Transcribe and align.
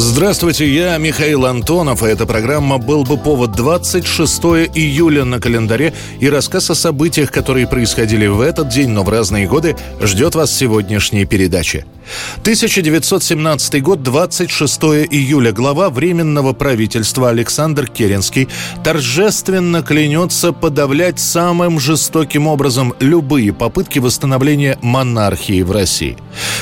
Здравствуйте, 0.00 0.72
я 0.72 0.96
Михаил 0.96 1.44
Антонов, 1.44 2.04
и 2.04 2.06
эта 2.06 2.24
программа 2.24 2.78
«Был 2.78 3.02
бы 3.02 3.18
повод» 3.18 3.50
26 3.50 4.38
июля 4.72 5.24
на 5.24 5.40
календаре 5.40 5.92
и 6.20 6.30
рассказ 6.30 6.70
о 6.70 6.76
событиях, 6.76 7.32
которые 7.32 7.66
происходили 7.66 8.28
в 8.28 8.40
этот 8.40 8.68
день, 8.68 8.90
но 8.90 9.02
в 9.02 9.08
разные 9.08 9.48
годы, 9.48 9.76
ждет 10.00 10.36
вас 10.36 10.56
сегодняшней 10.56 11.24
передачи. 11.24 11.84
1917 12.42 13.82
год, 13.82 14.02
26 14.04 14.80
июля. 15.10 15.52
Глава 15.52 15.90
Временного 15.90 16.52
правительства 16.52 17.30
Александр 17.30 17.88
Керенский 17.88 18.48
торжественно 18.84 19.82
клянется 19.82 20.52
подавлять 20.52 21.18
самым 21.18 21.80
жестоким 21.80 22.46
образом 22.46 22.94
любые 23.00 23.52
попытки 23.52 23.98
восстановления 23.98 24.78
монархии 24.80 25.62
в 25.62 25.72
России. 25.72 26.16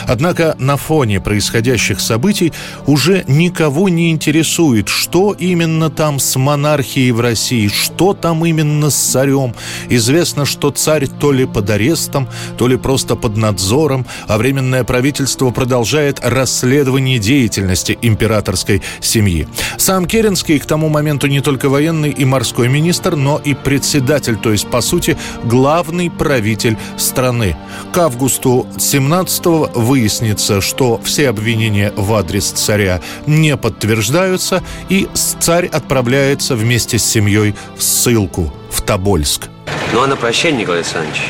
Однако 0.06 0.56
на 0.59 0.76
фоне 0.76 1.20
происходящих 1.20 2.00
событий 2.00 2.52
уже 2.87 3.25
никого 3.28 3.88
не 3.88 4.10
интересует, 4.10 4.88
что 4.88 5.32
именно 5.32 5.90
там 5.90 6.18
с 6.18 6.36
монархией 6.36 7.10
в 7.10 7.20
России, 7.20 7.68
что 7.68 8.14
там 8.14 8.44
именно 8.44 8.90
с 8.90 8.96
царем. 8.96 9.54
Известно, 9.88 10.44
что 10.44 10.70
царь 10.70 11.06
то 11.06 11.32
ли 11.32 11.46
под 11.46 11.70
арестом, 11.70 12.28
то 12.56 12.68
ли 12.68 12.76
просто 12.76 13.16
под 13.16 13.36
надзором, 13.36 14.06
а 14.26 14.38
Временное 14.38 14.84
правительство 14.84 15.51
продолжает 15.51 16.20
расследование 16.23 17.18
деятельности 17.18 17.98
императорской 18.01 18.82
семьи. 19.01 19.48
Сам 19.76 20.06
Керенский 20.06 20.58
к 20.58 20.66
тому 20.66 20.88
моменту 20.88 21.26
не 21.26 21.40
только 21.40 21.68
военный 21.68 22.10
и 22.10 22.24
морской 22.24 22.68
министр, 22.68 23.16
но 23.16 23.40
и 23.42 23.54
председатель, 23.54 24.36
то 24.36 24.52
есть, 24.52 24.68
по 24.68 24.80
сути, 24.80 25.16
главный 25.45 26.10
правитель 26.10 26.76
страны. 26.96 27.56
К 27.92 27.98
августу 27.98 28.66
17-го 28.76 29.70
выяснится, 29.74 30.60
что 30.60 31.01
все 31.02 31.29
обвинения 31.29 31.92
в 31.96 32.14
адрес 32.14 32.51
царя 32.51 33.01
не 33.26 33.56
подтверждаются, 33.56 34.62
и 34.88 35.09
царь 35.40 35.66
отправляется 35.66 36.54
вместе 36.56 36.98
с 36.98 37.04
семьей 37.04 37.54
в 37.76 37.82
ссылку 37.82 38.52
в 38.70 38.82
Тобольск. 38.82 39.48
Ну 39.92 40.02
а 40.02 40.06
на 40.06 40.16
прощание, 40.16 40.60
Николай 40.60 40.80
Александрович, 40.80 41.23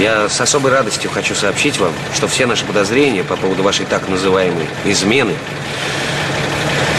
я 0.00 0.28
с 0.28 0.40
особой 0.40 0.70
радостью 0.72 1.10
хочу 1.10 1.34
сообщить 1.34 1.78
вам, 1.78 1.92
что 2.14 2.26
все 2.26 2.46
наши 2.46 2.64
подозрения 2.64 3.22
по 3.22 3.36
поводу 3.36 3.62
вашей 3.62 3.86
так 3.86 4.08
называемой 4.08 4.66
измены 4.84 5.34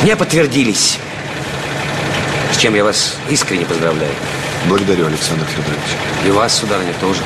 не 0.04 0.16
подтвердились. 0.16 0.98
С 2.54 2.58
чем 2.58 2.76
я 2.76 2.84
вас 2.84 3.18
искренне 3.30 3.66
поздравляю. 3.66 4.14
Благодарю, 4.68 5.08
Александр 5.08 5.46
Федорович. 5.46 5.84
И 6.26 6.32
вас, 6.32 6.54
сударыня, 6.56 6.94
тоже. 7.02 7.22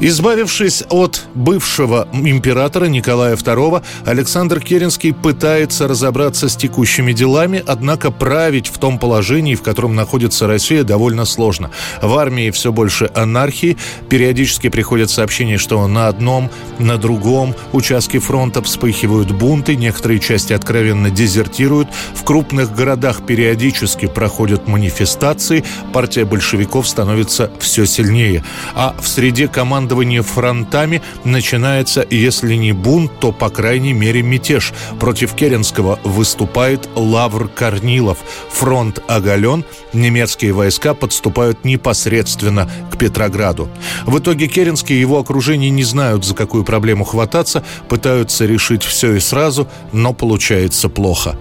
Избавившись 0.00 0.84
от 0.90 1.26
бывшего 1.34 2.06
императора 2.12 2.84
Николая 2.84 3.34
II, 3.34 3.82
Александр 4.06 4.60
Керенский 4.60 5.12
пытается 5.12 5.88
разобраться 5.88 6.48
с 6.48 6.54
текущими 6.54 7.12
делами, 7.12 7.64
однако 7.66 8.12
править 8.12 8.68
в 8.68 8.78
том 8.78 9.00
положении, 9.00 9.56
в 9.56 9.62
котором 9.62 9.96
находится 9.96 10.46
Россия, 10.46 10.84
довольно 10.84 11.24
сложно. 11.24 11.72
В 12.00 12.16
армии 12.16 12.52
все 12.52 12.72
больше 12.72 13.10
анархии, 13.12 13.76
периодически 14.08 14.68
приходят 14.68 15.10
сообщения, 15.10 15.58
что 15.58 15.84
на 15.88 16.06
одном, 16.06 16.48
на 16.78 16.96
другом 16.96 17.56
участке 17.72 18.20
фронта 18.20 18.62
вспыхивают 18.62 19.32
бунты, 19.32 19.74
некоторые 19.74 20.20
части 20.20 20.52
откровенно 20.52 21.10
дезертируют, 21.10 21.88
в 22.14 22.22
крупных 22.22 22.72
городах 22.72 23.26
периодически 23.26 24.06
проходят 24.06 24.68
манифестации, 24.68 25.64
партия 25.92 26.24
большевиков 26.24 26.86
становится 26.86 27.50
все 27.58 27.84
сильнее. 27.84 28.44
А 28.76 28.94
в 29.00 29.08
среде 29.08 29.48
команд 29.48 29.87
командование 29.88 30.22
фронтами 30.22 31.00
начинается, 31.24 32.06
если 32.10 32.56
не 32.56 32.72
бунт, 32.72 33.10
то, 33.20 33.32
по 33.32 33.48
крайней 33.48 33.94
мере, 33.94 34.22
мятеж. 34.22 34.74
Против 35.00 35.32
Керенского 35.32 35.98
выступает 36.04 36.86
Лавр 36.94 37.48
Корнилов. 37.48 38.18
Фронт 38.50 39.02
оголен, 39.08 39.64
немецкие 39.94 40.52
войска 40.52 40.92
подступают 40.92 41.64
непосредственно 41.64 42.68
к 42.92 42.98
Петрограду. 42.98 43.70
В 44.04 44.18
итоге 44.18 44.46
Керенский 44.46 44.96
и 44.96 45.00
его 45.00 45.18
окружение 45.18 45.70
не 45.70 45.84
знают, 45.84 46.22
за 46.22 46.34
какую 46.34 46.64
проблему 46.64 47.04
хвататься, 47.04 47.64
пытаются 47.88 48.44
решить 48.44 48.82
все 48.82 49.14
и 49.14 49.20
сразу, 49.20 49.68
но 49.92 50.12
получается 50.12 50.90
плохо. 50.90 51.34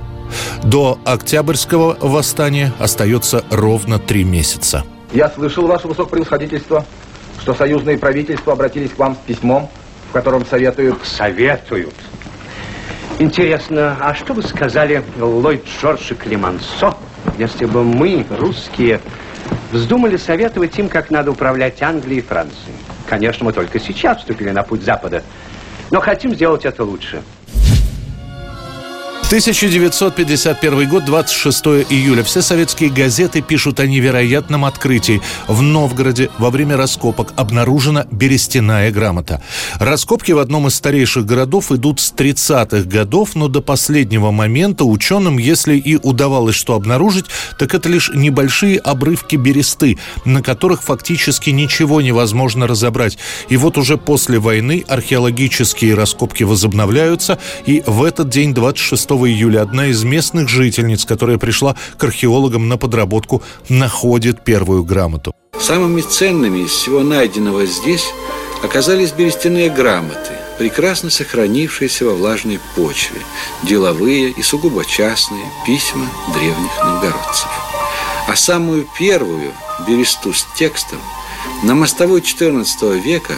До 0.63 1.00
Октябрьского 1.03 1.97
восстания 2.00 2.72
остается 2.80 3.44
ровно 3.50 4.00
три 4.00 4.24
месяца. 4.24 4.86
Я 5.13 5.30
слышал, 5.30 5.68
ваше 5.68 5.88
высокопревосходительство, 5.88 6.86
что 7.40 7.53
союзные 7.53 7.98
правительства 7.98 8.53
обратились 8.53 8.92
к 8.92 8.98
вам 8.98 9.16
с 9.16 9.20
письмом, 9.20 9.70
в 10.09 10.14
котором 10.14 10.46
советуют... 10.46 11.06
Советуют? 11.06 11.96
Интересно, 13.20 13.98
а 14.00 14.14
что 14.14 14.34
бы 14.34 14.44
сказали 14.44 15.03
Ллойд 15.20 15.66
Джордж 15.66 16.12
и 16.12 16.16
Клемансо, 16.16 16.96
если 17.38 17.66
бы 17.66 17.84
мы, 17.84 18.25
русские, 18.30 19.02
вздумали 19.72 20.18
советовать 20.18 20.78
им, 20.78 20.88
как 20.88 21.09
надо 21.09 21.31
управлять 21.31 21.81
Англией 21.81 22.20
и 22.20 22.24
Францией? 22.24 22.75
Конечно, 23.08 23.46
мы 23.46 23.54
только 23.54 23.80
сейчас 23.80 24.19
вступили 24.19 24.52
на 24.52 24.64
путь 24.64 24.84
Запада, 24.84 25.24
но 25.90 26.00
хотим 26.00 26.36
сделать 26.36 26.66
это 26.66 26.84
лучше. 26.84 27.24
1951 29.28 30.88
год, 30.88 31.04
26 31.04 31.66
июля. 31.90 32.24
Все 32.24 32.42
советские 32.42 32.90
газеты 32.90 33.42
пишут 33.42 33.82
о 33.82 33.86
невероятном 33.86 34.64
открытии. 34.64 35.22
В 35.50 35.62
Новгороде 35.62 36.30
во 36.38 36.50
время 36.50 36.78
раскопок 36.78 37.34
обнаружена 37.36 38.08
берестяная 38.10 38.90
грамота. 38.90 39.44
Раскопки 39.80 40.32
в 40.32 40.40
одном 40.40 40.68
из 40.68 40.76
старейших 40.76 41.26
городов 41.26 41.74
идут 41.74 42.00
с 42.00 42.14
30-х 42.14 42.88
годов, 42.88 43.36
но 43.36 43.50
до 43.50 43.60
последнего 43.60 44.32
момента 44.32 44.86
ученым, 44.86 45.38
если 45.38 45.76
и 45.76 45.98
удавалось 45.98 46.56
что 46.56 46.76
обнаружить, 46.76 47.26
так 47.60 47.76
это 47.76 47.90
лишь 47.90 48.10
небольшие 48.16 48.80
обрывки 48.80 49.36
бересты, 49.36 49.98
на 50.24 50.42
которых 50.42 50.84
фактически 50.84 51.50
ничего 51.50 52.00
невозможно 52.00 52.66
разобрать. 52.66 53.18
И 53.50 53.58
вот 53.58 53.78
уже 53.78 53.98
после 53.98 54.40
войны 54.40 54.86
археологические 54.88 55.96
раскопки 55.96 56.44
возобновляются, 56.44 57.40
и 57.66 57.84
в 57.86 58.06
этот 58.06 58.30
день, 58.30 58.54
26 58.54 59.17
июля 59.26 59.62
одна 59.62 59.88
из 59.88 60.04
местных 60.04 60.50
жительниц, 60.50 61.06
которая 61.06 61.38
пришла 61.38 61.76
к 61.98 62.04
археологам 62.04 62.68
на 62.68 62.78
подработку, 62.78 63.42
находит 63.70 64.44
первую 64.44 64.84
грамоту. 64.84 65.34
Самыми 65.60 66.02
ценными 66.02 66.66
из 66.66 66.72
всего 66.72 67.02
найденного 67.02 67.66
здесь 67.66 68.06
оказались 68.64 69.12
берестяные 69.12 69.70
грамоты, 69.70 70.34
прекрасно 70.58 71.10
сохранившиеся 71.10 72.06
во 72.06 72.14
влажной 72.14 72.60
почве, 72.76 73.22
деловые 73.64 74.30
и 74.30 74.42
сугубо 74.42 74.86
частные 74.86 75.46
письма 75.66 76.08
древних 76.34 76.72
новгородцев. 76.84 77.50
А 78.28 78.36
самую 78.36 78.88
первую 78.98 79.54
бересту 79.88 80.34
с 80.34 80.46
текстом 80.56 81.00
на 81.64 81.76
мостовой 81.76 82.22
XIV 82.22 83.00
века 83.00 83.36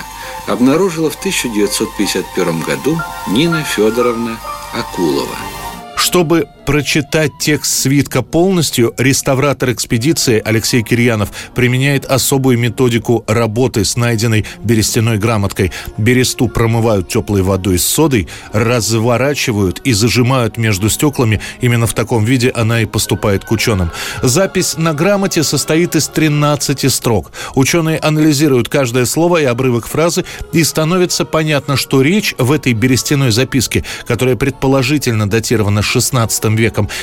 обнаружила 0.47 1.09
в 1.09 1.15
1951 1.15 2.61
году 2.61 2.99
Нина 3.27 3.63
Федоровна 3.63 4.39
Акулова. 4.73 5.58
Чтобы 5.99 6.47
прочитать 6.69 7.31
текст 7.39 7.81
свитка 7.81 8.21
полностью, 8.21 8.93
реставратор 8.99 9.71
экспедиции 9.71 10.39
Алексей 10.45 10.83
Кирьянов 10.83 11.31
применяет 11.55 12.05
особую 12.05 12.59
методику 12.59 13.23
работы 13.25 13.83
с 13.83 13.97
найденной 13.97 14.45
берестяной 14.63 15.17
грамоткой. 15.17 15.71
Бересту 15.97 16.47
промывают 16.47 17.07
теплой 17.07 17.41
водой 17.41 17.79
с 17.79 17.85
содой, 17.87 18.27
разворачивают 18.53 19.79
и 19.83 19.93
зажимают 19.93 20.57
между 20.57 20.91
стеклами. 20.91 21.41
Именно 21.59 21.87
в 21.87 21.95
таком 21.95 22.23
виде 22.23 22.51
она 22.53 22.83
и 22.83 22.85
поступает 22.85 23.45
к 23.45 23.51
ученым. 23.51 23.89
Запись 24.21 24.77
на 24.77 24.93
грамоте 24.93 25.41
состоит 25.41 25.95
из 25.95 26.07
13 26.07 26.93
строк. 26.93 27.31
Ученые 27.55 27.97
анализируют 27.97 28.69
каждое 28.69 29.05
слово 29.05 29.41
и 29.41 29.45
обрывок 29.45 29.87
фразы, 29.87 30.23
и 30.53 30.63
становится 30.63 31.25
понятно, 31.25 31.77
что 31.77 32.03
речь 32.03 32.35
в 32.37 32.51
этой 32.51 32.73
берестяной 32.73 33.31
записке, 33.31 33.83
которая 34.05 34.35
предположительно 34.35 35.27
датирована 35.27 35.81
16 35.81 36.43
веком, 36.45 36.58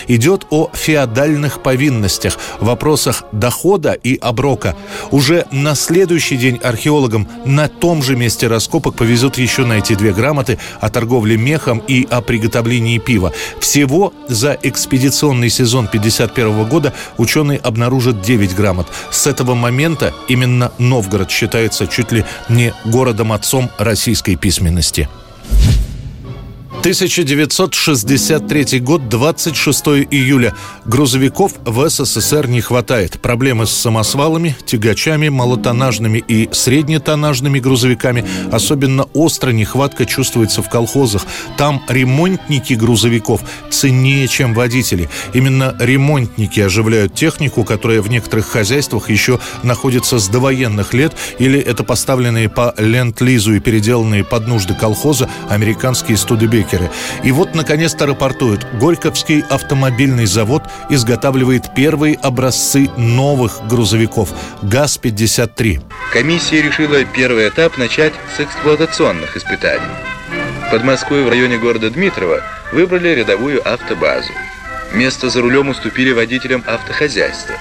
идет 0.08 0.46
о 0.50 0.70
феодальных 0.72 1.62
повинностях, 1.62 2.38
вопросах 2.60 3.24
дохода 3.32 3.92
и 3.92 4.16
оброка. 4.16 4.76
Уже 5.10 5.46
на 5.50 5.74
следующий 5.74 6.36
день 6.36 6.58
археологам 6.62 7.28
на 7.44 7.68
том 7.68 8.02
же 8.02 8.16
месте 8.16 8.46
раскопок 8.46 8.96
повезут 8.96 9.38
еще 9.38 9.64
найти 9.64 9.94
две 9.94 10.12
грамоты 10.12 10.58
о 10.80 10.90
торговле 10.90 11.36
мехом 11.36 11.82
и 11.86 12.06
о 12.10 12.20
приготовлении 12.20 12.98
пива. 12.98 13.32
Всего 13.60 14.12
за 14.28 14.58
экспедиционный 14.62 15.50
сезон 15.50 15.88
51 15.88 16.64
года 16.68 16.92
ученые 17.16 17.58
обнаружат 17.58 18.20
9 18.20 18.54
грамот. 18.54 18.86
С 19.10 19.26
этого 19.26 19.54
момента 19.54 20.12
именно 20.28 20.72
Новгород 20.78 21.30
считается 21.30 21.86
чуть 21.86 22.12
ли 22.12 22.24
не 22.48 22.74
городом-отцом 22.84 23.70
российской 23.78 24.36
письменности. 24.36 25.08
1963 26.86 28.78
год, 28.78 29.08
26 29.08 29.86
июля. 30.08 30.54
Грузовиков 30.84 31.54
в 31.64 31.88
СССР 31.88 32.46
не 32.46 32.60
хватает. 32.60 33.20
Проблемы 33.20 33.66
с 33.66 33.72
самосвалами, 33.72 34.56
тягачами, 34.64 35.28
малотонажными 35.28 36.18
и 36.18 36.48
среднетонажными 36.52 37.58
грузовиками. 37.58 38.24
Особенно 38.52 39.02
остро 39.14 39.50
нехватка 39.50 40.06
чувствуется 40.06 40.62
в 40.62 40.68
колхозах. 40.68 41.26
Там 41.58 41.82
ремонтники 41.88 42.74
грузовиков 42.74 43.40
ценнее, 43.68 44.28
чем 44.28 44.54
водители. 44.54 45.08
Именно 45.34 45.74
ремонтники 45.80 46.60
оживляют 46.60 47.16
технику, 47.16 47.64
которая 47.64 48.00
в 48.00 48.08
некоторых 48.08 48.46
хозяйствах 48.46 49.10
еще 49.10 49.40
находится 49.64 50.20
с 50.20 50.28
довоенных 50.28 50.94
лет, 50.94 51.16
или 51.40 51.58
это 51.58 51.82
поставленные 51.82 52.48
по 52.48 52.72
ленд-лизу 52.78 53.54
и 53.54 53.58
переделанные 53.58 54.22
под 54.22 54.46
нужды 54.46 54.74
колхоза 54.74 55.28
американские 55.50 56.16
студебекеры 56.16 56.75
букеры. 56.76 56.90
И 57.22 57.32
вот, 57.32 57.54
наконец-то, 57.54 58.06
рапортуют. 58.06 58.66
Горьковский 58.74 59.42
автомобильный 59.48 60.26
завод 60.26 60.64
изготавливает 60.90 61.74
первые 61.74 62.16
образцы 62.16 62.90
новых 62.96 63.66
грузовиков 63.68 64.30
ГАЗ-53. 64.62 65.82
Комиссия 66.12 66.62
решила 66.62 67.04
первый 67.04 67.48
этап 67.48 67.78
начать 67.78 68.12
с 68.36 68.40
эксплуатационных 68.40 69.36
испытаний. 69.36 69.82
Под 70.70 70.84
Москвой 70.84 71.22
в 71.24 71.28
районе 71.28 71.58
города 71.58 71.90
Дмитрово 71.90 72.42
выбрали 72.72 73.08
рядовую 73.08 73.66
автобазу. 73.66 74.32
Место 74.92 75.30
за 75.30 75.42
рулем 75.42 75.68
уступили 75.68 76.12
водителям 76.12 76.64
автохозяйства. 76.66 77.54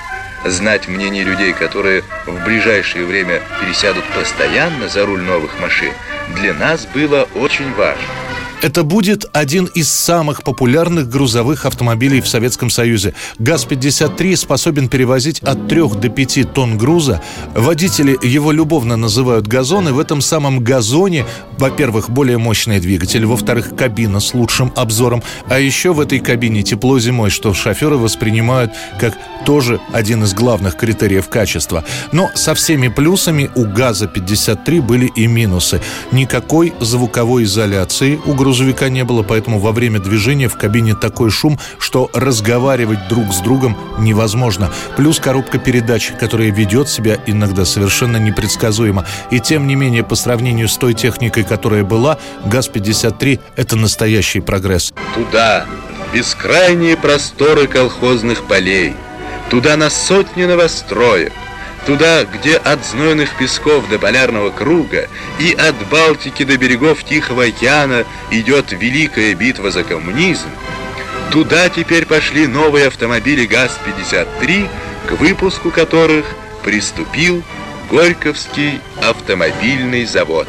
Знать 0.45 0.87
мнение 0.87 1.23
людей, 1.23 1.53
которые 1.53 2.03
в 2.27 2.45
ближайшее 2.45 3.05
время 3.05 3.41
пересядут 3.59 4.03
постоянно 4.15 4.87
за 4.89 5.05
руль 5.05 5.21
новых 5.21 5.59
машин, 5.59 5.91
для 6.35 6.53
нас 6.53 6.85
было 6.85 7.27
очень 7.33 7.71
важно. 7.73 8.24
Это 8.61 8.83
будет 8.83 9.25
один 9.33 9.65
из 9.65 9.89
самых 9.89 10.43
популярных 10.43 11.09
грузовых 11.09 11.65
автомобилей 11.65 12.21
в 12.21 12.27
Советском 12.27 12.69
Союзе. 12.69 13.13
ГАЗ-53 13.39 14.35
способен 14.35 14.87
перевозить 14.87 15.39
от 15.39 15.67
3 15.67 15.89
до 15.89 16.09
5 16.09 16.53
тонн 16.53 16.77
груза. 16.77 17.21
Водители 17.53 18.17
его 18.21 18.51
любовно 18.51 18.95
называют 18.97 19.47
газон, 19.47 19.89
и 19.89 19.91
в 19.91 19.99
этом 19.99 20.21
самом 20.21 20.63
газоне, 20.63 21.25
во-первых, 21.57 22.09
более 22.09 22.37
мощный 22.37 22.79
двигатель, 22.79 23.25
во-вторых, 23.25 23.75
кабина 23.75 24.19
с 24.19 24.33
лучшим 24.33 24.71
обзором, 24.75 25.21
а 25.47 25.59
еще 25.59 25.93
в 25.93 25.99
этой 25.99 26.19
кабине 26.19 26.63
тепло 26.63 26.99
зимой, 26.99 27.29
что 27.29 27.53
шоферы 27.53 27.97
воспринимают 27.97 28.71
как 28.99 29.15
тоже 29.45 29.79
один 29.93 30.23
из 30.23 30.33
главных 30.33 30.75
критериев 30.75 31.29
качества. 31.29 31.83
Но 32.11 32.31
со 32.33 32.55
всеми 32.55 32.87
плюсами 32.87 33.49
у 33.55 33.65
ГАЗа-53 33.65 34.81
были 34.81 35.05
и 35.15 35.27
минусы. 35.27 35.81
Никакой 36.11 36.73
звуковой 36.79 37.43
изоляции 37.43 38.19
у 38.25 38.33
грузовика 38.45 38.89
не 38.89 39.03
было, 39.03 39.23
поэтому 39.23 39.57
во 39.57 39.71
время 39.71 39.97
движения 39.99 40.47
в 40.47 40.55
кабине 40.55 40.93
такой 40.93 41.31
шум, 41.31 41.59
что 41.79 42.11
разговаривать 42.13 43.07
друг 43.07 43.33
с 43.33 43.39
другом 43.39 43.75
невозможно. 43.97 44.71
Плюс 44.95 45.19
коробка 45.19 45.57
передач, 45.57 46.11
которая 46.19 46.51
ведет 46.51 46.87
себя 46.87 47.17
иногда 47.25 47.65
совершенно 47.65 48.17
непредсказуемо. 48.17 49.03
И 49.31 49.39
тем 49.39 49.65
не 49.65 49.73
менее, 49.73 50.03
по 50.03 50.13
сравнению 50.13 50.67
с 50.67 50.77
той 50.77 50.93
техникой, 50.93 51.43
которая 51.43 51.83
была, 51.83 52.19
ГАЗ-53— 52.45 53.39
это 53.55 53.75
настоящий 53.77 54.41
прогресс. 54.41 54.93
Туда, 55.15 55.65
бескрайние 56.13 56.97
просторы 56.97 57.65
колхозных 57.65 58.43
полей, 58.43 58.93
туда 59.49 59.75
на 59.75 59.89
сотни 59.89 60.45
новостроек, 60.45 61.33
Туда, 61.85 62.23
где 62.25 62.57
от 62.57 62.83
знойных 62.83 63.37
песков 63.37 63.87
до 63.89 63.99
полярного 63.99 64.49
круга 64.49 65.07
и 65.37 65.53
от 65.53 65.75
Балтики 65.89 66.43
до 66.43 66.57
берегов 66.57 67.03
Тихого 67.03 67.43
океана 67.45 68.05
идет 68.31 68.71
великая 68.71 69.35
битва 69.35 69.69
за 69.69 69.83
коммунизм, 69.83 70.49
туда 71.31 71.69
теперь 71.69 72.07
пошли 72.07 72.47
новые 72.47 72.87
автомобили 72.87 73.45
ГАЗ-53, 73.45 74.67
к 75.07 75.11
выпуску 75.11 75.69
которых 75.69 76.25
приступил 76.63 77.43
Горьковский 77.91 78.81
автомобильный 79.03 80.05
завод. 80.05 80.47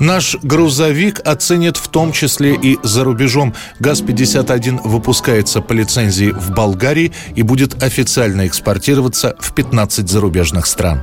Наш 0.00 0.36
грузовик 0.42 1.20
оценят 1.24 1.76
в 1.76 1.88
том 1.88 2.12
числе 2.12 2.54
и 2.54 2.78
за 2.82 3.04
рубежом. 3.04 3.54
ГАЗ-51 3.78 4.80
выпускается 4.84 5.60
по 5.60 5.72
лицензии 5.72 6.32
в 6.32 6.50
Болгарии 6.50 7.12
и 7.36 7.42
будет 7.42 7.82
официально 7.82 8.46
экспортироваться 8.46 9.36
в 9.38 9.54
15 9.54 10.08
зарубежных 10.08 10.66
стран. 10.66 11.02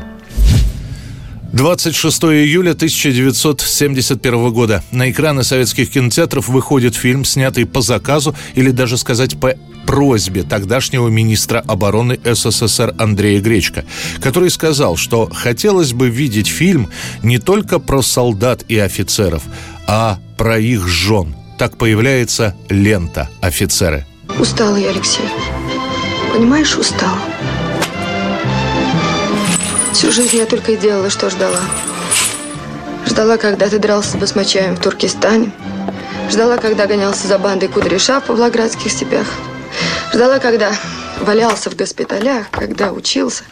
26 1.54 2.24
июля 2.24 2.72
1971 2.72 4.52
года. 4.52 4.84
На 4.92 5.12
экраны 5.12 5.44
советских 5.44 5.92
кинотеатров 5.92 6.48
выходит 6.48 6.96
фильм, 6.96 7.26
снятый 7.26 7.66
по 7.66 7.82
заказу 7.82 8.36
или 8.56 8.72
даже 8.72 8.98
сказать 8.98 9.40
по 9.40 9.56
просьбе 9.86 10.44
тогдашнего 10.44 11.10
министра 11.10 11.60
обороны 11.60 12.20
СССР 12.24 12.96
Андрея 12.98 13.42
Гречка, 13.42 13.84
который 14.22 14.50
сказал, 14.50 14.96
что 14.96 15.30
хотелось 15.34 15.94
бы 15.94 16.10
видеть 16.10 16.48
фильм 16.48 16.90
не 17.24 17.40
только 17.40 17.80
про 17.80 18.02
солдат 18.02 18.64
и 18.70 18.78
офицеров, 18.78 19.44
а 19.88 20.20
про 20.38 20.60
их 20.60 20.88
жен. 20.88 21.36
Так 21.58 21.78
появляется 21.78 22.56
лента 22.70 23.30
«Офицеры». 23.42 24.06
Устала 24.40 24.78
я, 24.78 24.90
Алексей. 24.90 25.26
Понимаешь, 26.34 26.78
устала. 26.78 27.20
Всю 29.94 30.10
жизнь 30.12 30.38
я 30.38 30.46
только 30.46 30.72
и 30.72 30.78
делала, 30.78 31.10
что 31.10 31.30
ждала. 31.30 31.60
Ждала, 33.06 33.38
когда 33.38 33.68
ты 33.68 33.78
дрался 33.78 34.12
с 34.12 34.16
басмачаем 34.16 34.76
в 34.76 34.82
Туркестане. 34.82 35.52
Ждала, 36.30 36.58
когда 36.58 36.88
гонялся 36.88 37.28
за 37.28 37.38
бандой 37.38 37.68
Кудряша 37.68 38.22
в 38.22 38.26
Павлоградских 38.26 38.90
степях. 38.90 39.28
Ждала, 40.14 40.40
когда 40.40 40.72
валялся 41.20 41.70
в 41.70 41.76
госпиталях, 41.76 42.50
когда 42.52 42.94
учился, 42.94 43.44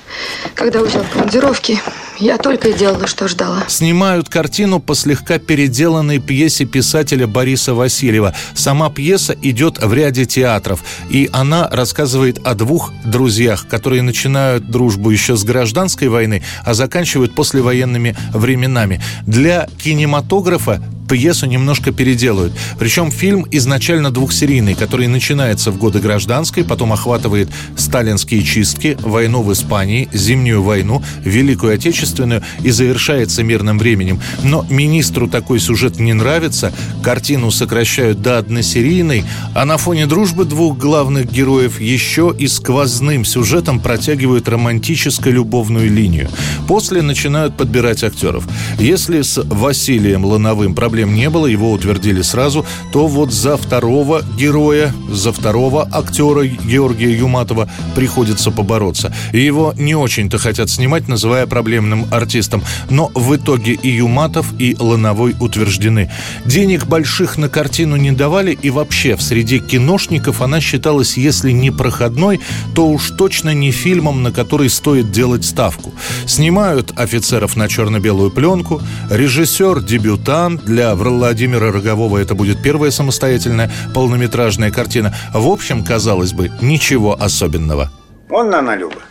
когда 0.55 0.79
учил 0.79 1.03
командировки. 1.11 1.79
Я 2.19 2.37
только 2.37 2.69
и 2.69 2.73
делала, 2.73 3.07
что 3.07 3.27
ждала. 3.27 3.63
Снимают 3.69 4.27
картину 4.27 4.79
по 4.79 4.93
слегка 4.93 5.39
переделанной 5.39 6.19
пьесе 6.19 6.65
писателя 6.65 7.27
Бориса 7.27 7.73
Васильева. 7.73 8.35
Сама 8.53 8.89
пьеса 8.89 9.37
идет 9.41 9.81
в 9.81 9.93
ряде 9.93 10.25
театров, 10.25 10.83
и 11.09 11.29
она 11.31 11.69
рассказывает 11.69 12.39
о 12.45 12.55
двух 12.55 12.91
друзьях, 13.05 13.67
которые 13.67 14.01
начинают 14.01 14.69
дружбу 14.69 15.11
еще 15.11 15.37
с 15.37 15.43
гражданской 15.45 16.09
войны, 16.09 16.43
а 16.65 16.73
заканчивают 16.73 17.35
послевоенными 17.35 18.17
временами. 18.33 19.01
Для 19.25 19.67
кинематографа 19.81 20.83
пьесу 21.09 21.47
немножко 21.47 21.91
переделают. 21.91 22.53
Причем 22.77 23.11
фильм 23.11 23.45
изначально 23.51 24.11
двухсерийный, 24.11 24.75
который 24.75 25.07
начинается 25.07 25.71
в 25.71 25.77
годы 25.77 25.99
гражданской, 25.99 26.63
потом 26.63 26.93
охватывает 26.93 27.49
сталинские 27.75 28.43
чистки, 28.43 28.97
войну 29.01 29.41
в 29.41 29.51
Испании, 29.51 30.07
зимнюю 30.13 30.61
войну, 30.61 31.01
Великую 31.25 31.73
Отечественную 31.73 32.43
и 32.63 32.69
завершается 32.69 33.43
мирным 33.43 33.79
временем. 33.79 34.21
Но 34.43 34.65
министру 34.69 35.27
такой 35.27 35.59
сюжет 35.59 35.99
не 35.99 36.13
нравится, 36.13 36.71
картину 37.03 37.51
сокращают 37.51 38.21
до 38.21 38.37
односерийной, 38.37 39.23
а 39.55 39.65
на 39.65 39.77
фоне 39.77 40.05
дружбы 40.05 40.45
двух 40.45 40.77
главных 40.77 41.31
героев 41.31 41.81
еще 41.81 42.33
и 42.37 42.47
сквозным 42.47 43.25
сюжетом 43.25 43.79
протягивают 43.79 44.47
романтическую 44.47 45.33
любовную 45.33 45.89
линию. 45.91 46.29
После 46.67 47.01
начинают 47.01 47.57
подбирать 47.57 48.03
актеров. 48.03 48.47
Если 48.77 49.21
с 49.21 49.41
Василием 49.43 50.25
Лановым 50.25 50.75
проблемы 50.75 50.98
проблем 50.99 51.15
не 51.15 51.29
было, 51.29 51.45
его 51.45 51.71
утвердили 51.71 52.21
сразу, 52.21 52.65
то 52.91 53.07
вот 53.07 53.31
за 53.31 53.55
второго 53.55 54.21
героя, 54.37 54.93
за 55.09 55.31
второго 55.31 55.87
актера 55.89 56.45
Георгия 56.45 57.17
Юматова 57.17 57.69
приходится 57.95 58.51
побороться. 58.51 59.13
И 59.31 59.39
его 59.39 59.73
не 59.77 59.95
очень-то 59.95 60.37
хотят 60.37 60.69
снимать, 60.69 61.07
называя 61.07 61.47
проблемным 61.47 62.05
артистом. 62.11 62.63
Но 62.89 63.11
в 63.15 63.33
итоге 63.33 63.73
и 63.73 63.89
Юматов, 63.89 64.47
и 64.59 64.75
Лановой 64.77 65.35
утверждены. 65.39 66.11
Денег 66.45 66.85
больших 66.85 67.37
на 67.37 67.47
картину 67.47 67.95
не 67.95 68.11
давали, 68.11 68.57
и 68.61 68.69
вообще 68.69 69.15
в 69.15 69.21
среде 69.21 69.59
киношников 69.59 70.41
она 70.41 70.59
считалась, 70.59 71.15
если 71.15 71.51
не 71.51 71.71
проходной, 71.71 72.41
то 72.75 72.87
уж 72.87 73.11
точно 73.11 73.53
не 73.53 73.71
фильмом, 73.71 74.21
на 74.21 74.31
который 74.31 74.69
стоит 74.69 75.11
делать 75.11 75.45
ставку. 75.45 75.93
Снимают 76.25 76.91
офицеров 76.97 77.55
на 77.55 77.69
черно-белую 77.69 78.31
пленку, 78.31 78.81
режиссер-дебютант 79.09 80.65
для 80.65 80.88
для 80.95 81.09
Владимира 81.09 81.71
Рогового 81.71 82.17
это 82.17 82.35
будет 82.35 82.61
первая 82.61 82.91
самостоятельная 82.91 83.71
полнометражная 83.93 84.71
картина. 84.71 85.15
В 85.33 85.47
общем, 85.47 85.83
казалось 85.83 86.33
бы, 86.33 86.51
ничего 86.61 87.19
особенного. 87.19 87.91
Он 88.29 88.49
Нана 88.49 88.75
Люба. 88.75 89.01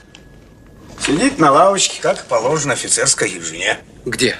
Сидит 1.01 1.39
на 1.39 1.51
лавочке, 1.51 2.01
как 2.01 2.25
положено 2.27 2.75
офицерской 2.75 3.41
жене. 3.41 3.79
Где? 4.05 4.37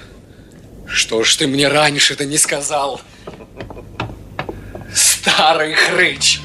Что 0.87 1.23
ж 1.23 1.35
ты 1.35 1.47
мне 1.47 1.67
раньше 1.67 2.13
это 2.13 2.25
не 2.25 2.37
сказал? 2.37 3.01
Старый 4.93 5.73
хрыч! 5.73 6.41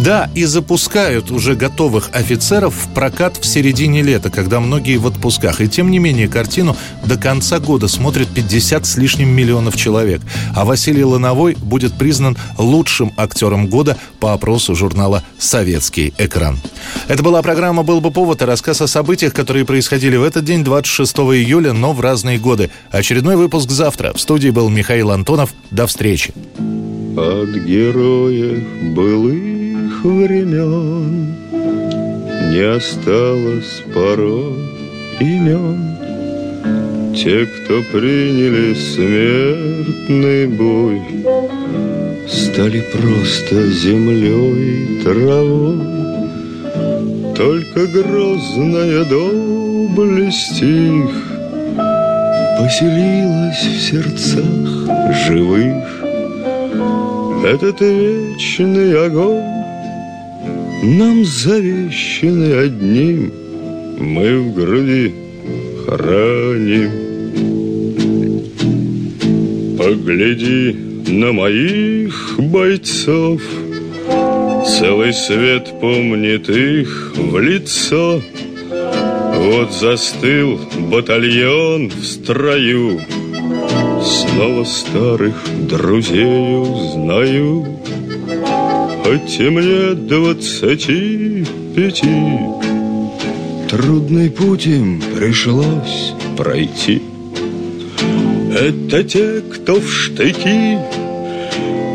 Да, 0.00 0.28
и 0.34 0.44
запускают 0.44 1.30
уже 1.30 1.54
готовых 1.54 2.10
офицеров 2.12 2.74
в 2.74 2.92
прокат 2.92 3.36
в 3.36 3.46
середине 3.46 4.02
лета, 4.02 4.30
когда 4.30 4.58
многие 4.58 4.96
в 4.96 5.06
отпусках. 5.06 5.60
И 5.60 5.68
тем 5.68 5.92
не 5.92 6.00
менее, 6.00 6.28
картину 6.28 6.76
до 7.04 7.16
конца 7.16 7.60
года 7.60 7.86
смотрят 7.86 8.26
50 8.28 8.84
с 8.84 8.96
лишним 8.96 9.28
миллионов 9.28 9.76
человек. 9.76 10.20
А 10.56 10.64
Василий 10.64 11.04
Лановой 11.04 11.54
будет 11.54 11.92
признан 11.92 12.36
лучшим 12.58 13.12
актером 13.16 13.68
года 13.68 13.96
по 14.18 14.32
опросу 14.32 14.74
журнала 14.74 15.22
«Советский 15.38 16.12
экран». 16.18 16.58
Это 17.06 17.22
была 17.22 17.40
программа 17.42 17.84
«Был 17.84 18.00
бы 18.00 18.10
повод» 18.10 18.42
и 18.42 18.44
рассказ 18.44 18.80
о 18.80 18.88
событиях, 18.88 19.32
которые 19.32 19.64
происходили 19.64 20.16
в 20.16 20.24
этот 20.24 20.44
день, 20.44 20.64
26 20.64 21.16
июля, 21.18 21.72
но 21.72 21.92
в 21.92 22.00
разные 22.00 22.38
годы. 22.38 22.70
Очередной 22.90 23.36
выпуск 23.36 23.70
завтра. 23.70 24.12
В 24.14 24.20
студии 24.20 24.50
был 24.50 24.68
Михаил 24.68 25.12
Антонов. 25.12 25.54
До 25.70 25.86
встречи. 25.86 26.34
От 27.14 27.54
героев 27.66 28.64
былых 28.94 29.51
времен 30.04 31.34
Не 32.50 32.76
осталось 32.76 33.82
порой 33.94 34.54
имен 35.20 35.96
Те, 37.14 37.46
кто 37.46 37.82
приняли 37.92 38.74
смертный 38.74 40.46
бой 40.48 41.00
Стали 42.28 42.82
просто 42.92 43.68
землей 43.70 45.00
травой. 45.02 45.80
Только 47.34 47.86
грозная 47.86 49.04
доблесть 49.04 50.62
их 50.62 51.32
Поселилась 52.58 53.64
в 53.64 53.80
сердцах 53.80 55.24
живых. 55.26 56.04
Этот 57.44 57.80
вечный 57.80 59.06
огонь 59.06 59.51
нам 60.82 61.24
завещаны 61.24 62.52
одним, 62.54 63.32
мы 63.98 64.40
в 64.40 64.54
груди 64.54 65.14
храним. 65.86 66.90
Погляди 69.78 70.76
на 71.08 71.32
моих 71.32 72.34
бойцов, 72.38 73.40
Целый 74.64 75.12
свет 75.12 75.72
помнит 75.80 76.48
их 76.48 77.12
в 77.16 77.38
лицо. 77.38 78.20
Вот 79.36 79.72
застыл 79.72 80.60
батальон 80.90 81.88
в 81.88 82.04
строю, 82.04 83.00
Снова 84.02 84.64
старых 84.64 85.34
друзей 85.68 86.24
узнаю. 86.24 87.81
И 89.12 89.50
мне 89.50 89.92
двадцати 89.94 91.44
пяти. 91.76 92.38
Трудный 93.68 94.30
путь 94.30 94.66
им 94.66 95.02
пришлось 95.14 96.14
пройти. 96.38 97.02
Это 98.54 99.04
те, 99.04 99.42
кто 99.42 99.74
в 99.74 99.86
штыки 99.90 100.78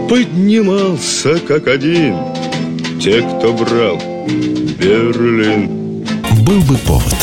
Поднимался 0.07 1.39
как 1.39 1.67
один. 1.67 2.15
Те, 3.01 3.21
кто 3.23 3.51
брал 3.53 3.99
Берлин. 4.79 6.05
Был 6.45 6.61
бы 6.61 6.77
повод 6.85 7.16